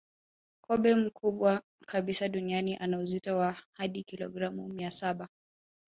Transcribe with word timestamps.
Kobe 0.61 0.95
mkubwa 0.95 1.61
kabisa 1.85 2.29
duniani 2.29 2.75
ana 2.77 2.97
uzito 2.99 3.37
wa 3.37 3.57
hadi 3.73 4.03
kilogramu 4.03 4.67
mia 4.67 4.91
saba 4.91 5.27